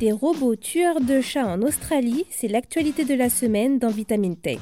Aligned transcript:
Des 0.00 0.12
robots 0.12 0.54
tueurs 0.54 1.00
de 1.00 1.20
chats 1.20 1.48
en 1.48 1.60
Australie, 1.60 2.24
c'est 2.30 2.46
l'actualité 2.46 3.04
de 3.04 3.14
la 3.14 3.28
semaine 3.28 3.80
dans 3.80 3.88
Vitamine 3.88 4.36
Tech. 4.36 4.60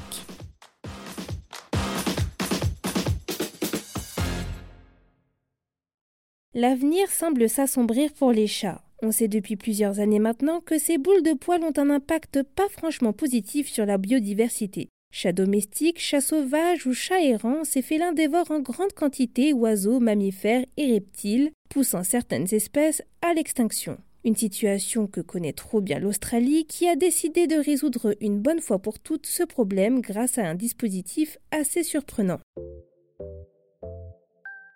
L'avenir 6.55 7.11
semble 7.11 7.47
s'assombrir 7.47 8.11
pour 8.13 8.31
les 8.31 8.47
chats. 8.47 8.81
On 9.03 9.11
sait 9.11 9.27
depuis 9.27 9.57
plusieurs 9.57 9.99
années 9.99 10.17
maintenant 10.17 10.59
que 10.59 10.79
ces 10.79 10.97
boules 10.97 11.21
de 11.21 11.33
poils 11.33 11.63
ont 11.63 11.77
un 11.77 11.91
impact 11.91 12.41
pas 12.41 12.67
franchement 12.69 13.13
positif 13.13 13.69
sur 13.69 13.85
la 13.85 13.99
biodiversité. 13.99 14.89
Chats 15.13 15.33
domestiques, 15.33 15.99
chats 15.99 16.19
sauvages 16.19 16.87
ou 16.87 16.93
chats 16.93 17.21
errants, 17.21 17.63
ces 17.63 17.83
félins 17.83 18.13
dévorent 18.13 18.49
en 18.49 18.59
grande 18.59 18.93
quantité 18.93 19.53
oiseaux, 19.53 19.99
mammifères 19.99 20.65
et 20.77 20.93
reptiles, 20.93 21.51
poussant 21.69 22.03
certaines 22.03 22.51
espèces 22.55 23.03
à 23.21 23.35
l'extinction. 23.35 23.99
Une 24.23 24.35
situation 24.35 25.07
que 25.07 25.21
connaît 25.21 25.53
trop 25.53 25.79
bien 25.79 25.99
l'Australie 25.99 26.65
qui 26.65 26.87
a 26.87 26.95
décidé 26.95 27.47
de 27.47 27.55
résoudre 27.55 28.15
une 28.19 28.39
bonne 28.39 28.61
fois 28.61 28.79
pour 28.79 28.99
toutes 28.99 29.25
ce 29.25 29.43
problème 29.43 30.01
grâce 30.01 30.37
à 30.37 30.45
un 30.45 30.55
dispositif 30.55 31.37
assez 31.51 31.83
surprenant. 31.83 32.39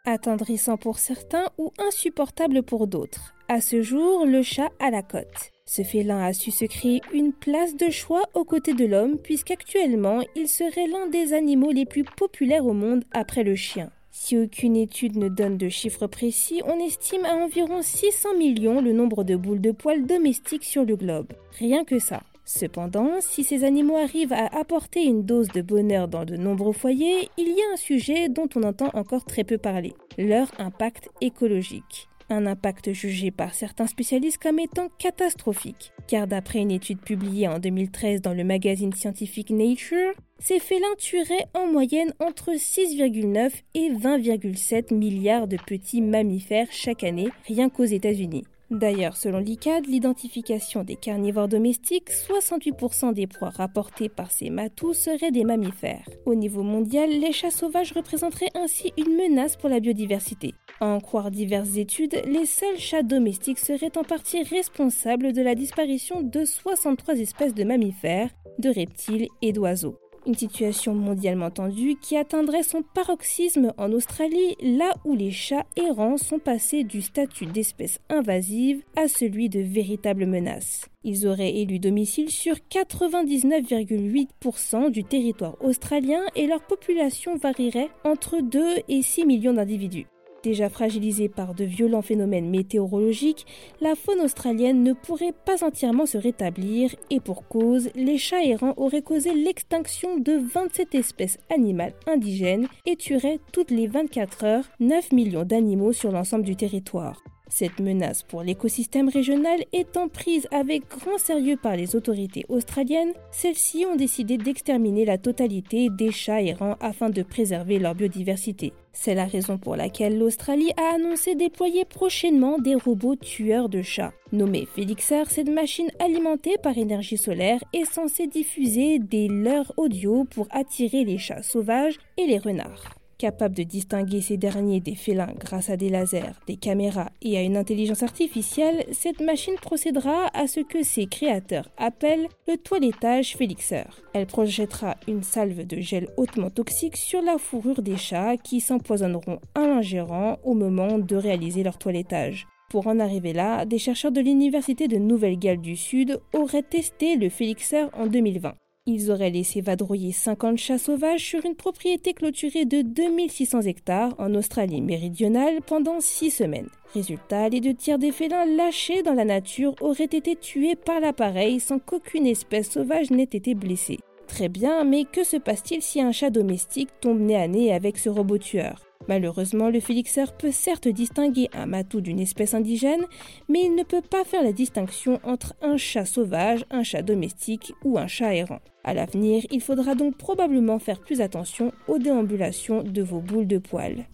Attendrissant 0.05 0.77
pour 0.77 0.99
certains 0.99 1.45
ou 1.57 1.71
insupportable 1.77 2.63
pour 2.63 2.87
d'autres. 2.87 3.35
À 3.47 3.61
ce 3.61 3.81
jour, 3.81 4.25
le 4.25 4.41
chat 4.41 4.71
à 4.79 4.89
la 4.89 5.03
côte. 5.03 5.51
Ce 5.65 5.83
félin 5.83 6.23
a 6.23 6.33
su 6.33 6.51
se 6.51 6.65
créer 6.65 7.01
une 7.13 7.33
place 7.33 7.75
de 7.75 7.89
choix 7.89 8.23
aux 8.33 8.43
côtés 8.43 8.73
de 8.73 8.85
l'homme 8.85 9.17
puisqu'actuellement 9.17 10.21
il 10.35 10.47
serait 10.47 10.87
l'un 10.87 11.07
des 11.07 11.33
animaux 11.33 11.71
les 11.71 11.85
plus 11.85 12.03
populaires 12.03 12.65
au 12.65 12.73
monde 12.73 13.03
après 13.11 13.43
le 13.43 13.55
chien. 13.55 13.91
Si 14.13 14.38
aucune 14.38 14.75
étude 14.75 15.15
ne 15.15 15.29
donne 15.29 15.57
de 15.57 15.70
chiffres 15.70 16.05
précis, 16.05 16.61
on 16.65 16.85
estime 16.85 17.23
à 17.23 17.33
environ 17.33 17.81
600 17.81 18.35
millions 18.37 18.81
le 18.81 18.91
nombre 18.91 19.23
de 19.23 19.37
boules 19.37 19.62
de 19.62 19.71
poils 19.71 20.05
domestiques 20.05 20.65
sur 20.65 20.84
le 20.84 20.98
globe. 20.98 21.31
Rien 21.57 21.85
que 21.85 21.98
ça. 21.98 22.21
Cependant, 22.43 23.21
si 23.21 23.45
ces 23.45 23.63
animaux 23.63 23.95
arrivent 23.95 24.34
à 24.34 24.48
apporter 24.59 25.05
une 25.05 25.23
dose 25.23 25.48
de 25.48 25.62
bonheur 25.62 26.09
dans 26.09 26.26
de 26.26 26.35
nombreux 26.35 26.73
foyers, 26.73 27.29
il 27.37 27.48
y 27.48 27.62
a 27.62 27.73
un 27.73 27.77
sujet 27.77 28.27
dont 28.27 28.49
on 28.55 28.63
entend 28.63 28.89
encore 28.93 29.23
très 29.23 29.45
peu 29.45 29.57
parler, 29.57 29.93
leur 30.17 30.51
impact 30.59 31.09
écologique 31.21 32.09
un 32.32 32.45
impact 32.45 32.93
jugé 32.93 33.29
par 33.29 33.54
certains 33.54 33.87
spécialistes 33.87 34.41
comme 34.41 34.59
étant 34.59 34.87
catastrophique, 34.98 35.91
car 36.07 36.27
d'après 36.27 36.59
une 36.59 36.71
étude 36.71 37.01
publiée 37.01 37.48
en 37.48 37.59
2013 37.59 38.21
dans 38.21 38.34
le 38.34 38.43
magazine 38.43 38.93
scientifique 38.93 39.49
Nature, 39.49 40.13
ces 40.41 40.59
félins 40.59 40.95
tueraient 40.97 41.45
en 41.53 41.67
moyenne 41.67 42.13
entre 42.20 42.51
6,9 42.51 43.51
et 43.75 43.89
20,7 43.91 44.93
milliards 44.93 45.48
de 45.48 45.57
petits 45.65 46.01
mammifères 46.01 46.67
chaque 46.71 47.03
année, 47.03 47.29
rien 47.48 47.70
qu'aux 47.70 47.85
États-Unis. 47.85 48.43
D'ailleurs, 48.71 49.17
selon 49.17 49.39
l'ICAD, 49.39 49.85
l'identification 49.85 50.85
des 50.85 50.95
carnivores 50.95 51.49
domestiques, 51.49 52.09
68% 52.09 53.13
des 53.13 53.27
proies 53.27 53.49
rapportées 53.49 54.07
par 54.07 54.31
ces 54.31 54.49
matous 54.49 54.93
seraient 54.93 55.31
des 55.31 55.43
mammifères. 55.43 56.07
Au 56.25 56.35
niveau 56.35 56.63
mondial, 56.63 57.09
les 57.09 57.33
chats 57.33 57.51
sauvages 57.51 57.91
représenteraient 57.91 58.51
ainsi 58.55 58.93
une 58.98 59.17
menace 59.17 59.57
pour 59.57 59.67
la 59.67 59.81
biodiversité. 59.81 60.53
À 60.79 60.87
en 60.87 61.01
croire 61.01 61.31
diverses 61.31 61.76
études, 61.76 62.21
les 62.26 62.45
seuls 62.45 62.79
chats 62.79 63.03
domestiques 63.03 63.59
seraient 63.59 63.98
en 63.98 64.03
partie 64.03 64.41
responsables 64.41 65.33
de 65.33 65.41
la 65.41 65.53
disparition 65.53 66.22
de 66.22 66.45
63 66.45 67.16
espèces 67.16 67.53
de 67.53 67.66
mammifères, 67.66 68.29
de 68.57 68.69
reptiles 68.69 69.28
et 69.41 69.51
d'oiseaux. 69.51 70.00
Une 70.27 70.35
situation 70.35 70.94
mondialement 70.94 71.50
tendue 71.50 71.95
qui 72.00 72.16
atteindrait 72.16 72.61
son 72.61 72.83
paroxysme 72.83 73.73
en 73.77 73.91
Australie, 73.91 74.55
là 74.61 74.94
où 75.03 75.16
les 75.16 75.31
chats 75.31 75.66
errants 75.75 76.17
sont 76.17 76.38
passés 76.38 76.83
du 76.83 77.01
statut 77.01 77.47
d'espèce 77.47 77.97
invasive 78.09 78.83
à 78.95 79.07
celui 79.07 79.49
de 79.49 79.61
véritable 79.61 80.27
menace. 80.27 80.85
Ils 81.03 81.25
auraient 81.25 81.55
élu 81.55 81.79
domicile 81.79 82.29
sur 82.29 82.57
99,8% 82.69 84.91
du 84.91 85.03
territoire 85.03 85.55
australien 85.59 86.21
et 86.35 86.45
leur 86.45 86.61
population 86.61 87.35
varierait 87.37 87.89
entre 88.03 88.41
2 88.41 88.83
et 88.87 89.01
6 89.01 89.25
millions 89.25 89.53
d'individus. 89.53 90.05
Déjà 90.44 90.69
fragilisée 90.69 91.29
par 91.29 91.53
de 91.53 91.63
violents 91.63 92.02
phénomènes 92.02 92.50
météorologiques, 92.50 93.46
la 93.79 93.94
faune 93.94 94.22
australienne 94.22 94.84
ne 94.84 94.94
pourrait 94.94 95.35
pas 95.46 95.63
entièrement 95.63 96.07
se 96.07 96.18
rétablir 96.18 96.96
et 97.12 97.19
pour 97.19 97.47
cause, 97.47 97.90
les 97.96 98.18
chats 98.18 98.44
errants 98.44 98.74
auraient 98.78 99.03
causé 99.03 99.35
l'extinction 99.35 100.18
de 100.18 100.34
27 100.34 100.96
espèces 100.96 101.38
animales 101.53 101.94
indigènes 102.07 102.68
et 102.88 102.96
tueraient 102.96 103.40
toutes 103.52 103.69
les 103.69 103.85
24 103.85 104.44
heures 104.44 104.66
9 104.79 105.12
millions 105.12 105.46
d'animaux 105.46 105.94
sur 105.94 106.12
l'ensemble 106.12 106.44
du 106.44 106.56
territoire. 106.56 107.22
Cette 107.53 107.81
menace 107.81 108.23
pour 108.23 108.44
l'écosystème 108.44 109.09
régional 109.09 109.59
étant 109.73 110.07
prise 110.07 110.47
avec 110.51 110.84
grand 110.88 111.17
sérieux 111.17 111.57
par 111.62 111.75
les 111.75 111.97
autorités 111.97 112.45
australiennes, 112.47 113.12
celles-ci 113.29 113.85
ont 113.85 113.97
décidé 113.97 114.38
d'exterminer 114.38 115.03
la 115.03 115.17
totalité 115.17 115.90
des 115.90 116.11
chats 116.11 116.41
errants 116.41 116.78
afin 116.79 117.09
de 117.09 117.22
préserver 117.23 117.78
leur 117.78 117.94
biodiversité. 117.94 118.72
C'est 118.94 119.16
la 119.16 119.25
raison 119.25 119.57
pour 119.57 119.75
laquelle 119.75 120.17
l'Australie 120.17 120.72
a 120.78 120.95
annoncé 120.95 121.35
déployer 121.35 121.84
prochainement 121.84 122.57
des 122.57 122.75
robots 122.75 123.17
tueurs 123.17 123.67
de 123.67 123.81
chats. 123.81 124.13
Nommé 124.31 124.66
Felixer, 124.73 125.29
cette 125.29 125.50
machine 125.50 125.91
alimentée 126.00 126.56
par 126.63 126.78
énergie 126.78 127.17
solaire 127.17 127.61
est 127.73 127.85
censée 127.85 128.28
diffuser 128.28 128.97
des 129.00 129.28
leurres 129.28 129.73
audio 129.75 130.23
pour 130.23 130.47
attirer 130.51 131.03
les 131.03 131.17
chats 131.17 131.44
sauvages 131.44 132.00
et 132.17 132.28
les 132.28 132.38
renards. 132.38 133.00
Capable 133.21 133.53
de 133.53 133.61
distinguer 133.61 134.19
ces 134.19 134.37
derniers 134.37 134.79
des 134.79 134.95
félins 134.95 135.35
grâce 135.37 135.69
à 135.69 135.77
des 135.77 135.89
lasers, 135.89 136.33
des 136.47 136.55
caméras 136.55 137.11
et 137.21 137.37
à 137.37 137.43
une 137.43 137.55
intelligence 137.55 138.01
artificielle, 138.01 138.83
cette 138.91 139.21
machine 139.21 139.53
procédera 139.61 140.25
à 140.33 140.47
ce 140.47 140.59
que 140.59 140.81
ses 140.81 141.05
créateurs 141.05 141.69
appellent 141.77 142.27
le 142.47 142.57
toilettage 142.57 143.37
Félixeur. 143.37 144.01
Elle 144.13 144.25
projettera 144.25 144.97
une 145.07 145.21
salve 145.21 145.67
de 145.67 145.79
gel 145.79 146.07
hautement 146.17 146.49
toxique 146.49 146.97
sur 146.97 147.21
la 147.21 147.37
fourrure 147.37 147.83
des 147.83 147.95
chats 147.95 148.37
qui 148.37 148.59
s'empoisonneront 148.59 149.37
à 149.53 149.67
l'ingérant 149.67 150.39
au 150.43 150.55
moment 150.55 150.97
de 150.97 151.15
réaliser 151.15 151.61
leur 151.61 151.77
toilettage. 151.77 152.47
Pour 152.71 152.87
en 152.87 152.99
arriver 152.99 153.33
là, 153.33 153.65
des 153.65 153.77
chercheurs 153.77 154.11
de 154.11 154.21
l'Université 154.21 154.87
de 154.87 154.97
Nouvelle-Galles 154.97 155.61
du 155.61 155.75
Sud 155.75 156.19
auraient 156.33 156.63
testé 156.63 157.17
le 157.17 157.29
Félixeur 157.29 157.91
en 157.93 158.07
2020. 158.07 158.55
Ils 158.87 159.11
auraient 159.11 159.29
laissé 159.29 159.61
vadrouiller 159.61 160.11
50 160.11 160.57
chats 160.57 160.79
sauvages 160.79 161.23
sur 161.23 161.45
une 161.45 161.53
propriété 161.53 162.13
clôturée 162.13 162.65
de 162.65 162.81
2600 162.81 163.61
hectares 163.61 164.15
en 164.17 164.33
Australie 164.33 164.81
méridionale 164.81 165.59
pendant 165.67 165.99
6 165.99 166.31
semaines. 166.31 166.69
Résultat, 166.95 167.49
les 167.49 167.61
deux 167.61 167.75
tiers 167.75 167.99
des 167.99 168.11
félins 168.11 168.45
lâchés 168.45 169.03
dans 169.03 169.13
la 169.13 169.23
nature 169.23 169.75
auraient 169.81 170.05
été 170.05 170.35
tués 170.35 170.75
par 170.75 170.99
l'appareil 170.99 171.59
sans 171.59 171.77
qu'aucune 171.77 172.25
espèce 172.25 172.71
sauvage 172.71 173.11
n'ait 173.11 173.23
été 173.23 173.53
blessée. 173.53 173.99
Très 174.25 174.49
bien, 174.49 174.83
mais 174.83 175.05
que 175.05 175.23
se 175.23 175.37
passe-t-il 175.37 175.83
si 175.83 176.01
un 176.01 176.11
chat 176.11 176.31
domestique 176.31 176.89
tombe 177.01 177.19
nez 177.19 177.35
à 177.35 177.47
nez 177.47 177.71
avec 177.71 177.99
ce 177.99 178.09
robot 178.09 178.39
tueur? 178.39 178.81
Malheureusement, 179.07 179.69
le 179.69 179.79
félixeur 179.79 180.35
peut 180.35 180.51
certes 180.51 180.87
distinguer 180.87 181.49
un 181.53 181.67
matou 181.67 182.01
d'une 182.01 182.19
espèce 182.19 182.55
indigène, 182.55 183.05
mais 183.47 183.61
il 183.63 183.75
ne 183.75 183.83
peut 183.83 184.01
pas 184.01 184.23
faire 184.23 184.43
la 184.43 184.53
distinction 184.53 185.19
entre 185.23 185.53
un 185.61 185.77
chat 185.77 186.05
sauvage, 186.05 186.65
un 186.71 186.83
chat 186.83 187.03
domestique 187.03 187.73
ou 187.83 187.99
un 187.99 188.07
chat 188.07 188.33
errant. 188.33 188.59
À 188.83 188.93
l'avenir, 188.93 189.43
il 189.51 189.61
faudra 189.61 189.93
donc 189.93 190.17
probablement 190.17 190.79
faire 190.79 190.99
plus 190.99 191.21
attention 191.21 191.71
aux 191.87 191.99
déambulations 191.99 192.81
de 192.81 193.01
vos 193.01 193.19
boules 193.19 193.47
de 193.47 193.59
poils. 193.59 194.05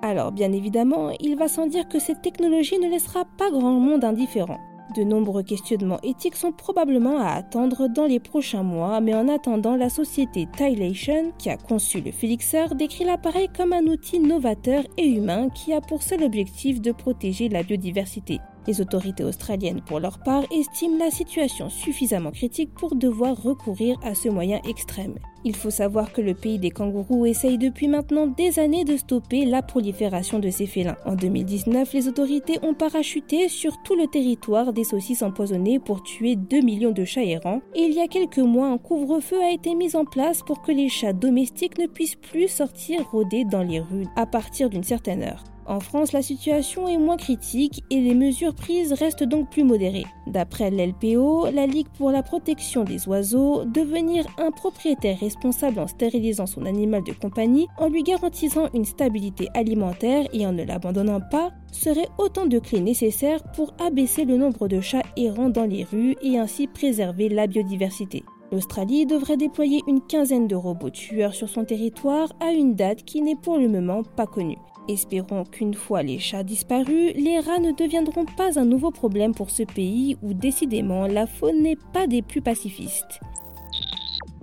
Alors, 0.00 0.32
bien 0.32 0.52
évidemment, 0.52 1.10
il 1.20 1.36
va 1.36 1.48
sans 1.48 1.66
dire 1.66 1.88
que 1.88 1.98
cette 1.98 2.22
technologie 2.22 2.78
ne 2.78 2.88
laissera 2.88 3.24
pas 3.38 3.50
grand 3.50 3.72
monde 3.72 4.04
indifférent. 4.04 4.58
De 4.94 5.02
nombreux 5.02 5.42
questionnements 5.42 5.98
éthiques 6.02 6.36
sont 6.36 6.52
probablement 6.52 7.18
à 7.18 7.30
attendre 7.30 7.88
dans 7.88 8.04
les 8.04 8.20
prochains 8.20 8.62
mois, 8.62 9.00
mais 9.00 9.14
en 9.14 9.28
attendant, 9.28 9.76
la 9.76 9.88
société 9.88 10.46
Tylation, 10.56 11.32
qui 11.38 11.50
a 11.50 11.56
conçu 11.56 12.00
le 12.00 12.12
Felixer, 12.12 12.66
décrit 12.74 13.04
l'appareil 13.04 13.48
comme 13.56 13.72
un 13.72 13.84
outil 13.86 14.20
novateur 14.20 14.84
et 14.98 15.08
humain 15.08 15.48
qui 15.48 15.72
a 15.72 15.80
pour 15.80 16.02
seul 16.02 16.22
objectif 16.22 16.80
de 16.80 16.92
protéger 16.92 17.48
la 17.48 17.62
biodiversité. 17.62 18.40
Les 18.66 18.80
autorités 18.80 19.24
australiennes, 19.24 19.82
pour 19.82 20.00
leur 20.00 20.18
part, 20.18 20.44
estiment 20.50 20.98
la 20.98 21.10
situation 21.10 21.68
suffisamment 21.68 22.30
critique 22.30 22.72
pour 22.74 22.94
devoir 22.94 23.42
recourir 23.42 23.98
à 24.02 24.14
ce 24.14 24.28
moyen 24.28 24.60
extrême. 24.68 25.18
Il 25.46 25.54
faut 25.54 25.70
savoir 25.70 26.12
que 26.12 26.22
le 26.22 26.32
pays 26.32 26.58
des 26.58 26.70
kangourous 26.70 27.26
essaye 27.26 27.58
depuis 27.58 27.86
maintenant 27.86 28.26
des 28.26 28.58
années 28.58 28.84
de 28.84 28.96
stopper 28.96 29.44
la 29.44 29.60
prolifération 29.60 30.38
de 30.38 30.48
ces 30.48 30.64
félins. 30.66 30.96
En 31.04 31.16
2019, 31.16 31.92
les 31.92 32.08
autorités 32.08 32.58
ont 32.62 32.72
parachuté 32.72 33.50
sur 33.50 33.82
tout 33.82 33.94
le 33.94 34.06
territoire 34.06 34.72
des 34.72 34.84
saucisses 34.84 35.22
empoisonnées 35.22 35.78
pour 35.78 36.02
tuer 36.02 36.36
2 36.36 36.60
millions 36.62 36.92
de 36.92 37.04
chats 37.04 37.24
errants. 37.24 37.60
Et 37.74 37.82
il 37.82 37.92
y 37.92 38.00
a 38.00 38.08
quelques 38.08 38.38
mois, 38.38 38.68
un 38.68 38.78
couvre-feu 38.78 39.42
a 39.42 39.50
été 39.50 39.74
mis 39.74 39.94
en 39.96 40.06
place 40.06 40.42
pour 40.42 40.62
que 40.62 40.72
les 40.72 40.88
chats 40.88 41.12
domestiques 41.12 41.76
ne 41.76 41.86
puissent 41.86 42.16
plus 42.16 42.48
sortir 42.48 43.06
rôder 43.10 43.44
dans 43.44 43.62
les 43.62 43.80
rues 43.80 44.06
à 44.16 44.24
partir 44.24 44.70
d'une 44.70 44.84
certaine 44.84 45.22
heure. 45.22 45.44
En 45.66 45.80
France, 45.80 46.12
la 46.12 46.20
situation 46.20 46.86
est 46.88 46.98
moins 46.98 47.16
critique 47.16 47.82
et 47.90 48.00
les 48.00 48.14
mesures 48.14 48.54
prises 48.54 48.92
restent 48.92 49.24
donc 49.24 49.50
plus 49.50 49.64
modérées. 49.64 50.04
D'après 50.26 50.70
l'LPO, 50.70 51.46
la 51.50 51.66
Ligue 51.66 51.88
pour 51.96 52.10
la 52.10 52.22
protection 52.22 52.84
des 52.84 53.08
oiseaux, 53.08 53.64
devenir 53.64 54.26
un 54.36 54.50
propriétaire 54.50 55.18
responsable 55.18 55.78
en 55.78 55.86
stérilisant 55.86 56.46
son 56.46 56.66
animal 56.66 57.02
de 57.04 57.12
compagnie, 57.12 57.66
en 57.78 57.88
lui 57.88 58.02
garantissant 58.02 58.68
une 58.74 58.84
stabilité 58.84 59.48
alimentaire 59.54 60.26
et 60.34 60.46
en 60.46 60.52
ne 60.52 60.64
l'abandonnant 60.64 61.20
pas, 61.30 61.50
serait 61.72 62.08
autant 62.18 62.46
de 62.46 62.58
clés 62.58 62.80
nécessaires 62.80 63.42
pour 63.54 63.72
abaisser 63.78 64.26
le 64.26 64.36
nombre 64.36 64.68
de 64.68 64.80
chats 64.80 65.02
errants 65.16 65.48
dans 65.48 65.64
les 65.64 65.84
rues 65.84 66.16
et 66.22 66.38
ainsi 66.38 66.66
préserver 66.66 67.30
la 67.30 67.46
biodiversité. 67.46 68.22
L'Australie 68.52 69.06
devrait 69.06 69.38
déployer 69.38 69.80
une 69.88 70.02
quinzaine 70.02 70.46
de 70.46 70.54
robots 70.54 70.90
tueurs 70.90 71.34
sur 71.34 71.48
son 71.48 71.64
territoire 71.64 72.32
à 72.40 72.52
une 72.52 72.74
date 72.74 73.04
qui 73.04 73.22
n'est 73.22 73.34
pour 73.34 73.58
le 73.58 73.68
moment 73.68 74.02
pas 74.02 74.26
connue. 74.26 74.58
Espérons 74.88 75.44
qu'une 75.44 75.74
fois 75.74 76.02
les 76.02 76.18
chats 76.18 76.42
disparus, 76.42 77.14
les 77.14 77.40
rats 77.40 77.58
ne 77.58 77.72
deviendront 77.72 78.26
pas 78.36 78.58
un 78.58 78.66
nouveau 78.66 78.90
problème 78.90 79.34
pour 79.34 79.50
ce 79.50 79.62
pays 79.62 80.16
où 80.22 80.34
décidément 80.34 81.06
la 81.06 81.26
faune 81.26 81.62
n'est 81.62 81.78
pas 81.92 82.06
des 82.06 82.20
plus 82.20 82.42
pacifistes. 82.42 83.20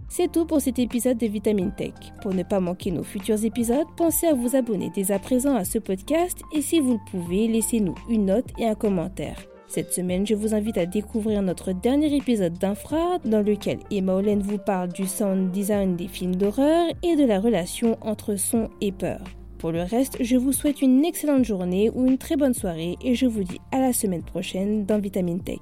C'est 0.09 0.31
tout 0.31 0.45
pour 0.45 0.59
cet 0.59 0.79
épisode 0.79 1.17
de 1.17 1.27
Vitamine 1.27 1.71
Tech. 1.73 1.93
Pour 2.21 2.33
ne 2.33 2.43
pas 2.43 2.59
manquer 2.59 2.91
nos 2.91 3.03
futurs 3.03 3.45
épisodes, 3.45 3.87
pensez 3.95 4.27
à 4.27 4.33
vous 4.33 4.55
abonner 4.55 4.91
dès 4.93 5.11
à 5.11 5.19
présent 5.19 5.55
à 5.55 5.63
ce 5.63 5.77
podcast 5.77 6.41
et 6.53 6.61
si 6.61 6.79
vous 6.79 6.93
le 6.93 7.11
pouvez, 7.11 7.47
laissez-nous 7.47 7.95
une 8.09 8.25
note 8.25 8.49
et 8.57 8.65
un 8.65 8.75
commentaire. 8.75 9.37
Cette 9.67 9.93
semaine, 9.93 10.27
je 10.27 10.35
vous 10.35 10.53
invite 10.53 10.77
à 10.77 10.85
découvrir 10.85 11.41
notre 11.41 11.71
dernier 11.71 12.13
épisode 12.13 12.57
d'Infra, 12.57 13.19
dans 13.23 13.41
lequel 13.41 13.79
Emma 13.89 14.15
Olen 14.15 14.41
vous 14.41 14.57
parle 14.57 14.91
du 14.91 15.05
sound 15.05 15.49
design 15.51 15.95
des 15.95 16.09
films 16.09 16.35
d'horreur 16.35 16.87
et 17.03 17.15
de 17.15 17.23
la 17.23 17.39
relation 17.39 17.97
entre 18.01 18.35
son 18.35 18.69
et 18.81 18.91
peur. 18.91 19.21
Pour 19.61 19.71
le 19.71 19.83
reste, 19.83 20.17
je 20.19 20.37
vous 20.37 20.53
souhaite 20.53 20.81
une 20.81 21.05
excellente 21.05 21.45
journée 21.45 21.91
ou 21.93 22.07
une 22.07 22.17
très 22.17 22.35
bonne 22.35 22.55
soirée 22.55 22.95
et 22.99 23.13
je 23.13 23.27
vous 23.27 23.43
dis 23.43 23.59
à 23.71 23.79
la 23.79 23.93
semaine 23.93 24.23
prochaine 24.23 24.87
dans 24.87 24.97
Vitamine 24.97 25.39
Tech. 25.39 25.59